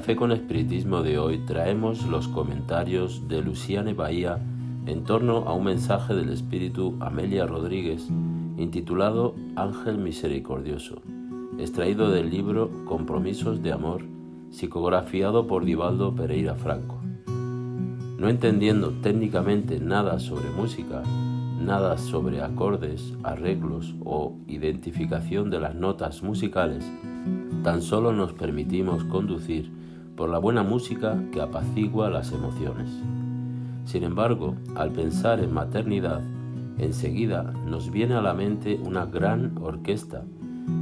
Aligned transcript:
Con 0.00 0.32
Espiritismo 0.32 1.02
de 1.02 1.18
hoy 1.18 1.38
traemos 1.46 2.04
los 2.04 2.26
comentarios 2.26 3.28
de 3.28 3.42
Luciane 3.42 3.94
Bahía 3.94 4.40
en 4.86 5.04
torno 5.04 5.44
a 5.46 5.54
un 5.54 5.64
mensaje 5.64 6.14
del 6.14 6.30
Espíritu 6.30 6.96
Amelia 7.00 7.46
Rodríguez 7.46 8.08
intitulado 8.56 9.36
Ángel 9.54 9.98
Misericordioso, 9.98 11.00
extraído 11.58 12.10
del 12.10 12.28
libro 12.28 12.84
Compromisos 12.86 13.62
de 13.62 13.72
Amor, 13.72 14.02
psicografiado 14.50 15.46
por 15.46 15.64
Divaldo 15.64 16.14
Pereira 16.14 16.56
Franco. 16.56 17.00
No 18.18 18.28
entendiendo 18.28 18.90
técnicamente 19.02 19.78
nada 19.78 20.18
sobre 20.18 20.50
música, 20.50 21.02
nada 21.62 21.98
sobre 21.98 22.42
acordes, 22.42 23.14
arreglos 23.22 23.94
o 24.04 24.34
identificación 24.48 25.50
de 25.50 25.60
las 25.60 25.76
notas 25.76 26.22
musicales, 26.22 26.84
tan 27.62 27.80
solo 27.80 28.12
nos 28.12 28.32
permitimos 28.32 29.04
conducir 29.04 29.79
por 30.16 30.28
la 30.28 30.38
buena 30.38 30.62
música 30.62 31.22
que 31.32 31.40
apacigua 31.40 32.10
las 32.10 32.32
emociones. 32.32 32.90
Sin 33.84 34.04
embargo, 34.04 34.56
al 34.76 34.90
pensar 34.90 35.40
en 35.40 35.52
maternidad, 35.52 36.22
enseguida 36.78 37.52
nos 37.66 37.90
viene 37.90 38.14
a 38.14 38.22
la 38.22 38.34
mente 38.34 38.78
una 38.82 39.06
gran 39.06 39.58
orquesta 39.60 40.24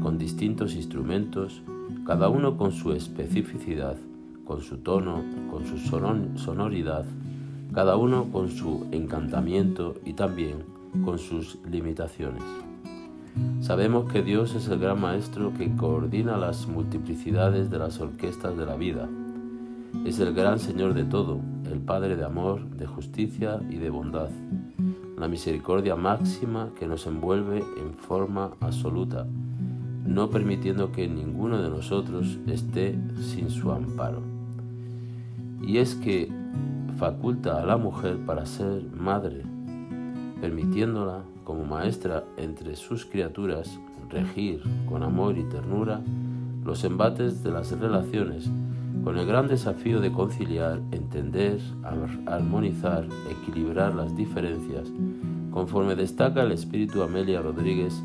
con 0.02 0.18
distintos 0.18 0.74
instrumentos, 0.74 1.62
cada 2.06 2.28
uno 2.28 2.56
con 2.56 2.72
su 2.72 2.92
especificidad, 2.92 3.96
con 4.44 4.60
su 4.60 4.78
tono, 4.78 5.22
con 5.50 5.66
su 5.66 5.78
sonoridad, 5.78 7.04
cada 7.72 7.96
uno 7.96 8.30
con 8.32 8.48
su 8.48 8.86
encantamiento 8.92 9.94
y 10.04 10.14
también 10.14 10.64
con 11.04 11.18
sus 11.18 11.58
limitaciones. 11.70 12.42
Sabemos 13.60 14.10
que 14.10 14.22
Dios 14.22 14.54
es 14.54 14.68
el 14.68 14.78
gran 14.78 15.00
maestro 15.00 15.52
que 15.52 15.74
coordina 15.76 16.36
las 16.36 16.66
multiplicidades 16.66 17.70
de 17.70 17.78
las 17.78 18.00
orquestas 18.00 18.56
de 18.56 18.66
la 18.66 18.76
vida. 18.76 19.08
Es 20.04 20.20
el 20.20 20.34
gran 20.34 20.58
Señor 20.58 20.94
de 20.94 21.04
todo, 21.04 21.40
el 21.70 21.80
Padre 21.80 22.16
de 22.16 22.24
amor, 22.24 22.68
de 22.70 22.86
justicia 22.86 23.60
y 23.70 23.76
de 23.76 23.90
bondad, 23.90 24.30
la 25.16 25.28
misericordia 25.28 25.96
máxima 25.96 26.70
que 26.78 26.86
nos 26.86 27.06
envuelve 27.06 27.58
en 27.58 27.94
forma 27.94 28.52
absoluta, 28.60 29.26
no 30.04 30.30
permitiendo 30.30 30.92
que 30.92 31.08
ninguno 31.08 31.62
de 31.62 31.70
nosotros 31.70 32.38
esté 32.46 32.98
sin 33.20 33.50
su 33.50 33.72
amparo. 33.72 34.22
Y 35.62 35.78
es 35.78 35.94
que 35.94 36.30
faculta 36.96 37.60
a 37.60 37.66
la 37.66 37.76
mujer 37.76 38.18
para 38.24 38.46
ser 38.46 38.84
madre, 38.92 39.42
permitiéndola 40.40 41.22
como 41.44 41.64
maestra 41.64 42.24
entre 42.36 42.76
sus 42.76 43.04
criaturas 43.06 43.78
regir 44.10 44.62
con 44.88 45.02
amor 45.02 45.36
y 45.36 45.44
ternura 45.44 46.00
los 46.64 46.84
embates 46.84 47.42
de 47.42 47.50
las 47.50 47.70
relaciones 47.72 48.50
con 49.08 49.16
el 49.16 49.24
gran 49.24 49.48
desafío 49.48 50.02
de 50.02 50.12
conciliar, 50.12 50.82
entender, 50.92 51.58
armonizar, 52.26 53.06
equilibrar 53.30 53.94
las 53.94 54.14
diferencias, 54.14 54.86
conforme 55.50 55.96
destaca 55.96 56.42
el 56.42 56.52
espíritu 56.52 57.02
Amelia 57.02 57.40
Rodríguez 57.40 58.02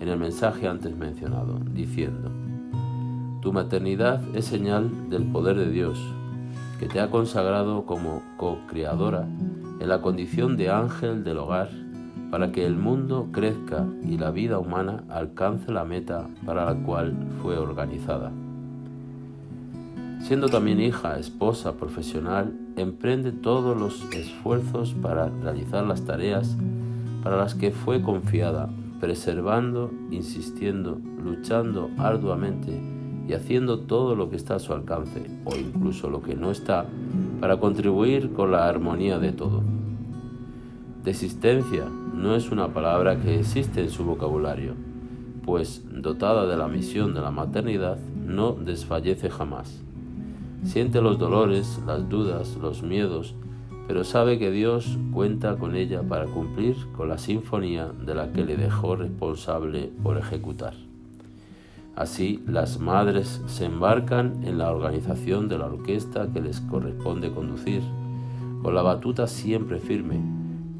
en 0.00 0.08
el 0.08 0.18
mensaje 0.18 0.66
antes 0.66 0.96
mencionado, 0.96 1.60
diciendo, 1.72 2.28
Tu 3.40 3.52
maternidad 3.52 4.20
es 4.34 4.46
señal 4.46 4.90
del 5.10 5.22
poder 5.30 5.56
de 5.56 5.70
Dios, 5.70 6.00
que 6.80 6.88
te 6.88 6.98
ha 6.98 7.08
consagrado 7.08 7.86
como 7.86 8.20
co-creadora 8.36 9.22
en 9.78 9.88
la 9.88 10.00
condición 10.00 10.56
de 10.56 10.70
ángel 10.70 11.22
del 11.22 11.38
hogar 11.38 11.70
para 12.32 12.50
que 12.50 12.66
el 12.66 12.74
mundo 12.74 13.28
crezca 13.30 13.86
y 14.02 14.18
la 14.18 14.32
vida 14.32 14.58
humana 14.58 15.04
alcance 15.08 15.70
la 15.70 15.84
meta 15.84 16.26
para 16.44 16.64
la 16.64 16.74
cual 16.82 17.14
fue 17.40 17.58
organizada. 17.58 18.32
Siendo 20.22 20.48
también 20.48 20.80
hija, 20.80 21.18
esposa, 21.18 21.76
profesional, 21.76 22.56
emprende 22.76 23.32
todos 23.32 23.76
los 23.76 24.04
esfuerzos 24.14 24.94
para 24.94 25.28
realizar 25.28 25.84
las 25.84 26.04
tareas 26.04 26.56
para 27.24 27.36
las 27.36 27.56
que 27.56 27.72
fue 27.72 28.02
confiada, 28.02 28.68
preservando, 29.00 29.90
insistiendo, 30.12 31.00
luchando 31.24 31.90
arduamente 31.98 32.80
y 33.28 33.32
haciendo 33.32 33.80
todo 33.80 34.14
lo 34.14 34.30
que 34.30 34.36
está 34.36 34.54
a 34.54 34.58
su 34.60 34.72
alcance, 34.72 35.28
o 35.44 35.56
incluso 35.56 36.08
lo 36.08 36.22
que 36.22 36.36
no 36.36 36.52
está, 36.52 36.86
para 37.40 37.58
contribuir 37.58 38.32
con 38.32 38.52
la 38.52 38.68
armonía 38.68 39.18
de 39.18 39.32
todo. 39.32 39.62
Desistencia 41.04 41.84
no 42.14 42.36
es 42.36 42.52
una 42.52 42.68
palabra 42.68 43.20
que 43.20 43.40
existe 43.40 43.80
en 43.80 43.90
su 43.90 44.04
vocabulario, 44.04 44.74
pues 45.44 45.84
dotada 45.90 46.46
de 46.46 46.56
la 46.56 46.68
misión 46.68 47.12
de 47.12 47.20
la 47.20 47.32
maternidad, 47.32 47.98
no 48.24 48.52
desfallece 48.52 49.28
jamás. 49.28 49.82
Siente 50.64 51.00
los 51.00 51.18
dolores, 51.18 51.80
las 51.86 52.08
dudas, 52.08 52.56
los 52.60 52.82
miedos, 52.82 53.34
pero 53.88 54.04
sabe 54.04 54.38
que 54.38 54.50
Dios 54.50 54.96
cuenta 55.12 55.56
con 55.56 55.74
ella 55.74 56.02
para 56.02 56.26
cumplir 56.26 56.76
con 56.96 57.08
la 57.08 57.18
sinfonía 57.18 57.88
de 57.88 58.14
la 58.14 58.32
que 58.32 58.44
le 58.44 58.56
dejó 58.56 58.96
responsable 58.96 59.90
por 60.02 60.18
ejecutar. 60.18 60.74
Así, 61.96 62.42
las 62.46 62.78
madres 62.78 63.42
se 63.46 63.66
embarcan 63.66 64.44
en 64.44 64.56
la 64.56 64.70
organización 64.70 65.48
de 65.48 65.58
la 65.58 65.66
orquesta 65.66 66.28
que 66.32 66.40
les 66.40 66.60
corresponde 66.60 67.32
conducir, 67.32 67.82
con 68.62 68.74
la 68.74 68.82
batuta 68.82 69.26
siempre 69.26 69.78
firme, 69.78 70.20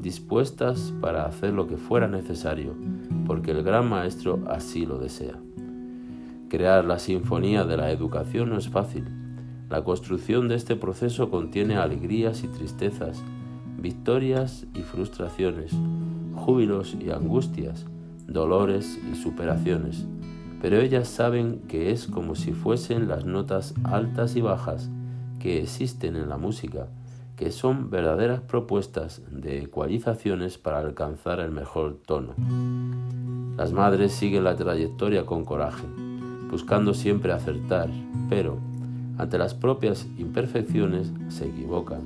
dispuestas 0.01 0.93
para 1.01 1.25
hacer 1.25 1.53
lo 1.53 1.67
que 1.67 1.77
fuera 1.77 2.07
necesario, 2.07 2.73
porque 3.27 3.51
el 3.51 3.63
gran 3.63 3.89
maestro 3.89 4.39
así 4.47 4.85
lo 4.85 4.97
desea. 4.97 5.35
Crear 6.49 6.85
la 6.85 6.97
sinfonía 6.97 7.65
de 7.65 7.77
la 7.77 7.91
educación 7.91 8.49
no 8.49 8.57
es 8.57 8.69
fácil, 8.69 9.05
la 9.73 9.83
construcción 9.83 10.49
de 10.49 10.53
este 10.53 10.75
proceso 10.75 11.31
contiene 11.31 11.77
alegrías 11.77 12.43
y 12.43 12.47
tristezas, 12.47 13.23
victorias 13.79 14.67
y 14.75 14.81
frustraciones, 14.83 15.71
júbilos 16.35 16.95
y 17.03 17.09
angustias, 17.09 17.87
dolores 18.27 18.99
y 19.11 19.15
superaciones, 19.15 20.05
pero 20.61 20.79
ellas 20.79 21.07
saben 21.07 21.63
que 21.67 21.89
es 21.89 22.05
como 22.05 22.35
si 22.35 22.51
fuesen 22.51 23.07
las 23.07 23.25
notas 23.25 23.73
altas 23.83 24.35
y 24.35 24.41
bajas 24.41 24.91
que 25.39 25.63
existen 25.63 26.17
en 26.17 26.29
la 26.29 26.37
música, 26.37 26.89
que 27.35 27.49
son 27.49 27.89
verdaderas 27.89 28.41
propuestas 28.41 29.23
de 29.31 29.63
ecualizaciones 29.63 30.59
para 30.59 30.77
alcanzar 30.77 31.39
el 31.39 31.49
mejor 31.49 31.97
tono. 32.05 32.35
Las 33.57 33.73
madres 33.73 34.11
siguen 34.11 34.43
la 34.43 34.55
trayectoria 34.55 35.25
con 35.25 35.43
coraje, 35.43 35.87
buscando 36.51 36.93
siempre 36.93 37.33
acertar, 37.33 37.89
pero 38.29 38.59
ante 39.17 39.37
las 39.37 39.53
propias 39.53 40.07
imperfecciones 40.17 41.11
se 41.29 41.47
equivocan. 41.47 42.01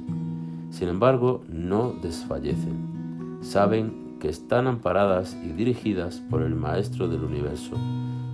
Sin 0.71 0.89
embargo, 0.89 1.43
no 1.49 1.93
desfallecen. 2.01 3.39
Saben 3.41 4.17
que 4.19 4.29
están 4.29 4.67
amparadas 4.67 5.37
y 5.43 5.49
dirigidas 5.49 6.21
por 6.29 6.41
el 6.41 6.55
Maestro 6.55 7.07
del 7.07 7.23
Universo, 7.23 7.75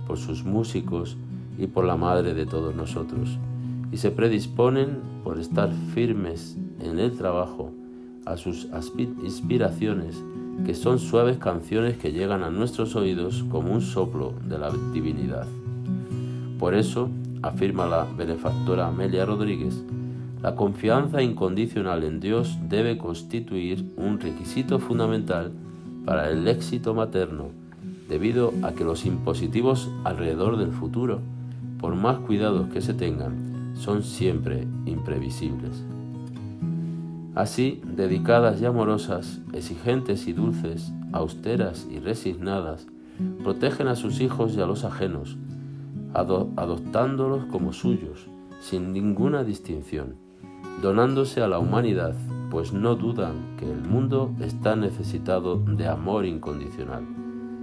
por 0.06 0.18
sus 0.18 0.44
músicos 0.44 1.16
y 1.58 1.66
por 1.66 1.84
la 1.84 1.96
Madre 1.96 2.34
de 2.34 2.46
todos 2.46 2.74
nosotros, 2.74 3.38
y 3.92 3.98
se 3.98 4.10
predisponen 4.10 4.98
por 5.22 5.38
estar 5.38 5.72
firmes 5.94 6.56
en 6.80 6.98
el 6.98 7.16
trabajo 7.16 7.70
a 8.26 8.36
sus 8.36 8.68
inspiraciones, 9.22 10.22
que 10.64 10.74
son 10.74 10.98
suaves 10.98 11.38
canciones 11.38 11.96
que 11.98 12.12
llegan 12.12 12.42
a 12.42 12.50
nuestros 12.50 12.96
oídos 12.96 13.44
como 13.50 13.72
un 13.72 13.82
soplo 13.82 14.34
de 14.48 14.58
la 14.58 14.70
divinidad. 14.92 15.46
Por 16.58 16.74
eso, 16.74 17.10
afirma 17.44 17.86
la 17.86 18.04
benefactora 18.04 18.86
Amelia 18.86 19.26
Rodríguez, 19.26 19.84
la 20.42 20.54
confianza 20.54 21.22
incondicional 21.22 22.02
en 22.02 22.18
Dios 22.18 22.58
debe 22.68 22.96
constituir 22.96 23.92
un 23.96 24.18
requisito 24.18 24.78
fundamental 24.78 25.52
para 26.06 26.30
el 26.30 26.48
éxito 26.48 26.94
materno, 26.94 27.50
debido 28.08 28.52
a 28.62 28.72
que 28.72 28.84
los 28.84 29.04
impositivos 29.04 29.90
alrededor 30.04 30.56
del 30.56 30.72
futuro, 30.72 31.20
por 31.78 31.94
más 31.94 32.18
cuidados 32.18 32.68
que 32.68 32.80
se 32.80 32.94
tengan, 32.94 33.74
son 33.74 34.02
siempre 34.02 34.66
imprevisibles. 34.86 35.84
Así, 37.34 37.82
dedicadas 37.84 38.60
y 38.62 38.64
amorosas, 38.64 39.40
exigentes 39.52 40.28
y 40.28 40.32
dulces, 40.32 40.92
austeras 41.12 41.86
y 41.90 41.98
resignadas, 41.98 42.86
protegen 43.42 43.88
a 43.88 43.96
sus 43.96 44.20
hijos 44.20 44.54
y 44.56 44.60
a 44.60 44.66
los 44.66 44.84
ajenos, 44.84 45.36
adoptándolos 46.14 47.46
como 47.46 47.72
suyos, 47.72 48.28
sin 48.60 48.92
ninguna 48.92 49.44
distinción, 49.44 50.14
donándose 50.80 51.42
a 51.42 51.48
la 51.48 51.58
humanidad, 51.58 52.14
pues 52.50 52.72
no 52.72 52.94
dudan 52.94 53.56
que 53.58 53.70
el 53.70 53.82
mundo 53.82 54.32
está 54.40 54.76
necesitado 54.76 55.58
de 55.58 55.88
amor 55.88 56.24
incondicional, 56.24 57.04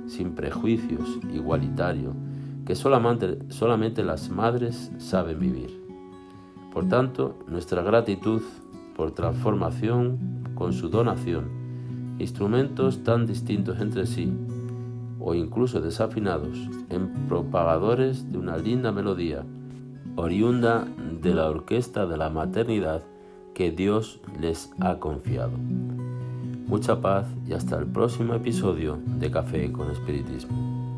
sin 0.08 0.36
prejuicios, 0.36 1.20
igualitario, 1.34 2.14
que 2.66 2.76
solamente, 2.76 3.40
solamente 3.50 4.04
las 4.04 4.30
madres 4.30 4.92
saben 4.98 5.40
vivir. 5.40 5.82
Por 6.74 6.88
tanto, 6.88 7.38
nuestra 7.48 7.82
gratitud 7.82 8.42
por 8.96 9.12
transformación 9.12 10.44
con 10.56 10.74
su 10.74 10.90
donación, 10.90 11.50
instrumentos 12.20 13.04
tan 13.04 13.26
distintos 13.26 13.80
entre 13.80 14.06
sí, 14.06 14.32
o 15.24 15.34
incluso 15.34 15.82
desafinados 15.82 16.58
en 16.90 17.28
propagadores 17.28 18.32
de 18.32 18.38
una 18.38 18.58
linda 18.58 18.92
melodía 18.92 19.44
oriunda 20.16 20.88
de 21.22 21.34
la 21.34 21.50
orquesta 21.50 22.06
de 22.06 22.18
la 22.18 22.30
maternidad 22.30 23.04
que 23.54 23.72
Dios 23.72 24.20
les 24.40 24.72
ha 24.80 25.00
confiado. 25.00 25.54
Mucha 26.68 27.02
paz 27.02 27.28
y 27.48 27.54
hasta 27.54 27.78
el 27.78 27.86
próximo 27.86 28.34
episodio 28.34 29.00
de 29.20 29.30
Café 29.30 29.72
con 29.72 29.92
Espiritismo. 29.92 30.91